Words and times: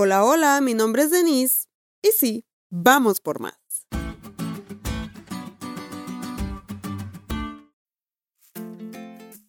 Hola, 0.00 0.24
hola, 0.24 0.60
mi 0.60 0.74
nombre 0.74 1.02
es 1.02 1.10
Denise. 1.10 1.66
Y 2.02 2.10
sí, 2.16 2.44
vamos 2.70 3.20
por 3.20 3.40
más. 3.40 3.58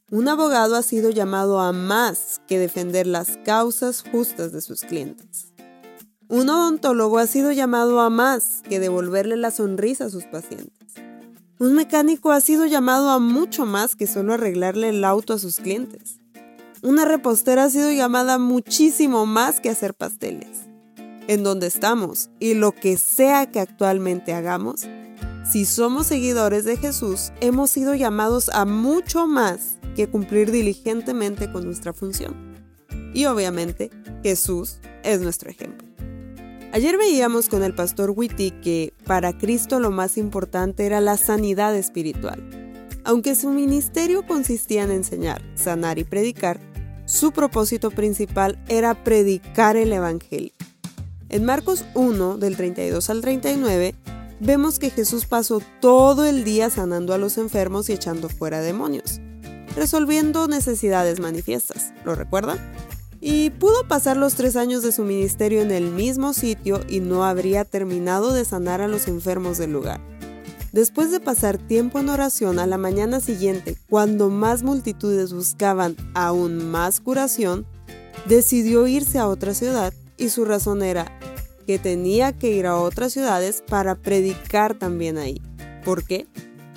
Un 0.10 0.28
abogado 0.28 0.76
ha 0.76 0.82
sido 0.82 1.12
llamado 1.12 1.60
a 1.60 1.72
más 1.72 2.42
que 2.48 2.58
defender 2.58 3.06
las 3.06 3.38
causas 3.46 4.04
justas 4.12 4.52
de 4.52 4.62
sus 4.62 4.82
clientes. 4.82 5.54
Un 6.30 6.50
odontólogo 6.50 7.20
ha 7.20 7.28
sido 7.28 7.52
llamado 7.52 8.00
a 8.00 8.10
más 8.10 8.64
que 8.68 8.80
devolverle 8.80 9.38
la 9.38 9.52
sonrisa 9.52 10.06
a 10.06 10.10
sus 10.10 10.24
pacientes. 10.24 10.96
Un 11.60 11.76
mecánico 11.76 12.32
ha 12.32 12.42
sido 12.42 12.66
llamado 12.66 13.12
a 13.12 13.20
mucho 13.20 13.68
más 13.68 13.96
que 13.96 14.08
solo 14.08 14.34
arreglarle 14.34 14.90
el 14.90 15.06
auto 15.06 15.34
a 15.34 15.38
sus 15.38 15.58
clientes. 15.58 16.20
Una 16.82 17.04
repostera 17.04 17.66
ha 17.66 17.70
sido 17.70 17.92
llamada 17.92 18.38
muchísimo 18.38 19.26
más 19.26 19.60
que 19.60 19.70
hacer 19.70 19.94
pasteles. 19.94 20.62
En 21.28 21.44
donde 21.44 21.68
estamos 21.68 22.30
y 22.40 22.54
lo 22.54 22.72
que 22.72 22.98
sea 22.98 23.52
que 23.52 23.60
actualmente 23.60 24.34
hagamos, 24.34 24.88
si 25.50 25.66
somos 25.66 26.08
seguidores 26.08 26.64
de 26.64 26.78
Jesús, 26.78 27.34
hemos 27.42 27.70
sido 27.70 27.96
llamados 27.96 28.50
a 28.50 28.64
mucho 28.64 29.28
más 29.28 29.78
que 29.96 30.08
cumplir 30.08 30.52
diligentemente 30.52 31.52
con 31.52 31.66
nuestra 31.66 31.92
función. 31.92 32.56
Y 33.14 33.26
obviamente, 33.26 33.90
Jesús 34.24 34.80
es 35.04 35.20
nuestro 35.20 35.50
ejemplo. 35.50 35.86
Ayer 36.72 36.98
veíamos 36.98 37.50
con 37.50 37.64
el 37.64 37.76
pastor 37.76 38.14
Witty 38.16 38.52
que 38.52 38.94
para 39.06 39.38
Cristo 39.38 39.82
lo 39.82 39.92
más 39.92 40.18
importante 40.18 40.86
era 40.86 41.02
la 41.02 41.18
sanidad 41.18 41.76
espiritual. 41.76 42.42
Aunque 43.04 43.34
su 43.34 43.50
ministerio 43.50 44.26
consistía 44.26 44.84
en 44.84 44.92
enseñar, 44.92 45.42
sanar 45.56 45.98
y 45.98 46.04
predicar, 46.04 46.69
su 47.10 47.32
propósito 47.32 47.90
principal 47.90 48.64
era 48.68 49.04
predicar 49.04 49.76
el 49.78 49.92
Evangelio. 49.92 50.52
En 51.30 51.44
Marcos 51.44 51.84
1, 51.96 52.38
del 52.38 52.56
32 52.56 53.10
al 53.10 53.22
39, 53.22 53.96
vemos 54.40 54.78
que 54.78 54.92
Jesús 54.92 55.26
pasó 55.26 55.60
todo 55.82 56.26
el 56.26 56.44
día 56.44 56.70
sanando 56.70 57.16
a 57.16 57.18
los 57.18 57.40
enfermos 57.40 57.90
y 57.90 57.94
echando 57.94 58.30
fuera 58.30 58.62
demonios, 58.62 59.22
resolviendo 59.76 60.48
necesidades 60.48 61.20
manifiestas. 61.20 61.94
¿Lo 62.06 62.14
recuerdan? 62.14 62.60
Y 63.20 63.50
pudo 63.50 63.88
pasar 63.88 64.16
los 64.16 64.36
tres 64.36 64.56
años 64.56 64.84
de 64.84 64.92
su 64.92 65.04
ministerio 65.04 65.64
en 65.64 65.72
el 65.72 65.90
mismo 65.90 66.34
sitio 66.34 66.82
y 66.88 67.00
no 67.00 67.26
habría 67.26 67.66
terminado 67.66 68.34
de 68.34 68.46
sanar 68.46 68.82
a 68.82 68.88
los 68.88 69.08
enfermos 69.08 69.58
del 69.58 69.74
lugar. 69.74 70.00
Después 70.72 71.12
de 71.12 71.20
pasar 71.20 71.58
tiempo 71.58 72.00
en 72.00 72.10
oración 72.10 72.60
a 72.60 72.68
la 72.68 72.78
mañana 72.78 73.20
siguiente, 73.20 73.76
cuando 73.90 74.30
más 74.30 74.62
multitudes 74.62 75.34
buscaban 75.34 75.96
aún 76.14 76.70
más 76.70 77.00
curación, 77.00 77.66
decidió 78.28 78.86
irse 78.86 79.18
a 79.18 79.28
otra 79.28 79.56
ciudad 79.56 79.94
y 80.18 80.30
su 80.30 80.46
razón 80.46 80.84
era 80.84 81.18
que 81.66 81.80
tenía 81.80 82.34
que 82.34 82.52
ir 82.52 82.68
a 82.68 82.78
otras 82.78 83.14
ciudades 83.14 83.64
para 83.68 83.96
predicar 83.96 84.76
también 84.76 85.18
ahí. 85.18 85.42
¿Por 85.84 86.04
qué? 86.04 86.28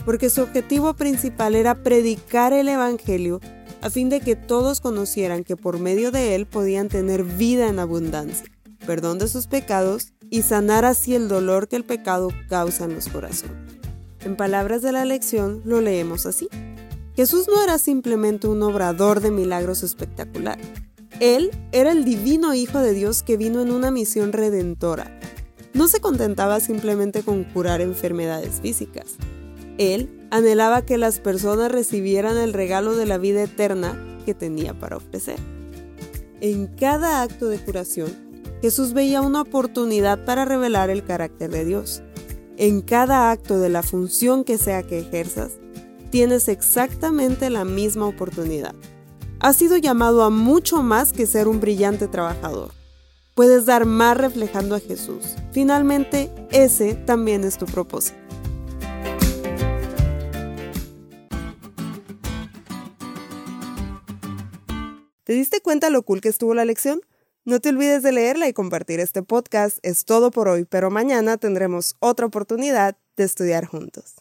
Porque 0.07 0.31
su 0.31 0.43
objetivo 0.43 0.95
principal 0.95 1.55
era 1.55 1.83
predicar 1.83 2.55
el 2.55 2.69
Evangelio 2.69 3.41
a 3.83 3.91
fin 3.91 4.09
de 4.09 4.21
que 4.21 4.37
todos 4.37 4.81
conocieran 4.81 5.45
que 5.45 5.57
por 5.57 5.79
medio 5.79 6.11
de 6.11 6.35
él 6.35 6.47
podían 6.47 6.89
tener 6.89 7.25
vida 7.25 7.69
en 7.69 7.79
abundancia, 7.79 8.47
perdón 8.87 9.19
de 9.19 9.29
sus 9.29 9.49
pecados 9.49 10.13
y 10.31 10.43
sanar 10.43 10.85
así 10.87 11.15
el 11.15 11.29
dolor 11.29 11.69
que 11.69 11.77
el 11.77 11.85
pecado 11.85 12.31
causa 12.49 12.85
en 12.85 12.95
los 12.95 13.09
corazones. 13.09 13.82
En 14.25 14.37
palabras 14.37 14.83
de 14.83 14.93
la 14.93 15.05
lección 15.05 15.63
lo 15.65 15.81
leemos 15.81 16.27
así. 16.27 16.49
Jesús 17.15 17.47
no 17.49 17.63
era 17.63 17.79
simplemente 17.79 18.49
un 18.49 18.63
obrador 18.63 19.21
de 19.21 19.31
milagros 19.31 19.83
espectacular. 19.83 20.59
Él 21.21 21.51
era 21.73 21.93
el 21.93 22.05
divino 22.05 22.55
Hijo 22.55 22.79
de 22.79 22.95
Dios 22.95 23.23
que 23.23 23.37
vino 23.37 23.61
en 23.61 23.71
una 23.71 23.91
misión 23.91 24.33
redentora. 24.33 25.19
No 25.75 25.89
se 25.89 26.01
contentaba 26.01 26.61
simplemente 26.61 27.23
con 27.23 27.45
curar 27.45 27.81
enfermedades 27.81 28.61
físicas. 28.61 29.17
Él 29.79 30.27
anhelaba 30.31 30.83
que 30.83 30.99
las 30.99 31.19
personas 31.19 31.73
recibieran 31.73 32.37
el 32.37 32.53
regalo 32.53 32.95
de 32.95 33.07
la 33.07 33.19
vida 33.19 33.43
eterna 33.43 33.99
que 34.25 34.35
tenía 34.35 34.75
para 34.79 34.97
ofrecer. 34.97 35.39
En 36.41 36.67
cada 36.67 37.23
acto 37.23 37.49
de 37.49 37.59
curación, 37.59 38.11
Jesús 38.63 38.93
veía 38.93 39.21
una 39.21 39.43
oportunidad 39.43 40.25
para 40.25 40.45
revelar 40.45 40.91
el 40.91 41.05
carácter 41.05 41.51
de 41.51 41.65
Dios. 41.65 42.03
En 42.59 42.83
cada 42.83 43.31
acto 43.31 43.59
de 43.59 43.71
la 43.71 43.83
función 43.83 44.45
que 44.45 44.59
sea 44.59 44.83
que 44.83 44.99
ejerzas, 44.99 45.53
tienes 46.11 46.49
exactamente 46.49 47.49
la 47.49 47.65
misma 47.65 48.07
oportunidad. 48.07 48.75
Has 49.41 49.57
sido 49.57 49.79
llamado 49.79 50.23
a 50.23 50.31
mucho 50.31 50.83
más 50.83 51.15
que 51.15 51.27
ser 51.27 51.49
un 51.49 51.61
brillante 51.61 52.09
trabajador. 52.09 52.73
Puedes 53.35 53.65
dar 53.65 53.87
más 53.87 54.19
reflejando 54.19 54.75
a 54.75 54.81
Jesús. 54.81 55.37
Finalmente, 55.53 56.31
ese 56.51 56.95
también 56.95 57.43
es 57.43 57.57
tu 57.57 57.65
propósito. 57.65 58.19
¿Te 65.25 65.33
diste 65.33 65.63
cuenta 65.63 65.89
lo 65.89 66.03
cool 66.03 66.21
que 66.21 66.29
estuvo 66.29 66.53
la 66.53 66.67
lección? 66.67 67.01
No 67.45 67.59
te 67.59 67.71
olvides 67.71 68.05
de 68.05 68.13
leerla 68.13 68.47
y 68.47 68.53
compartir 68.53 69.01
este 69.01 69.25
podcast. 69.25 69.79
Es 69.83 70.05
todo 70.05 70.31
por 70.31 70.47
hoy, 70.47 70.65
pero 70.65 70.93
mañana 70.93 71.39
tendremos 71.39 71.97
otra 71.99 72.27
oportunidad 72.27 72.97
de 73.17 73.25
estudiar 73.25 73.65
juntos. 73.67 74.15